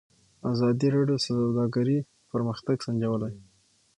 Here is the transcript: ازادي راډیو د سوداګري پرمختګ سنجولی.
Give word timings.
ازادي 0.51 0.87
راډیو 0.95 1.17
د 1.21 1.23
سوداګري 1.25 1.97
پرمختګ 2.31 2.77
سنجولی. 2.85 3.33